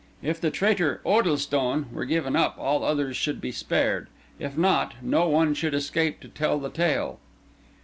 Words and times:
If 0.23 0.41
the 0.41 0.49
traitor 0.49 0.99
"Oddlestone" 1.05 1.85
were 1.93 2.05
given 2.05 2.35
up, 2.35 2.55
all 2.57 2.83
others 2.83 3.15
should 3.15 3.39
be 3.39 3.51
spared; 3.51 4.07
if 4.39 4.57
not, 4.57 4.95
no 5.03 5.29
one 5.29 5.53
should 5.53 5.75
escape 5.75 6.21
to 6.21 6.27
tell 6.27 6.57
the 6.57 6.71
tale. 6.71 7.19